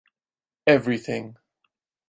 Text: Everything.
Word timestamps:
Everything. 0.65 1.37